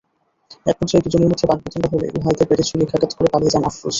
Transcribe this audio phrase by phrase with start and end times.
[0.65, 3.89] একপর্যায়ে দুজনের মধ্যে বাগবিতণ্ডা হলে ওয়াহিদের পেটে ছুরিকাঘাত করে পালিয়ে যান আফরোজ।